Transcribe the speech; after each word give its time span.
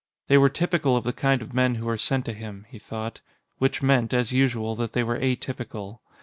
They 0.29 0.37
were 0.39 0.49
typical 0.49 0.97
of 0.97 1.03
the 1.03 1.13
kind 1.13 1.43
of 1.43 1.53
men 1.53 1.75
who 1.75 1.85
were 1.85 1.95
sent 1.95 2.25
to 2.25 2.33
him, 2.33 2.65
he 2.69 2.79
thought. 2.79 3.19
Which 3.59 3.83
meant, 3.83 4.15
as 4.15 4.31
usual, 4.33 4.75
that 4.77 4.93
they 4.93 5.03
were 5.03 5.19
atypical. 5.19 5.99